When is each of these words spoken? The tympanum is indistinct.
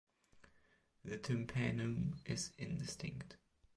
The 1.05 1.19
tympanum 1.19 2.15
is 2.25 2.53
indistinct. 2.57 3.37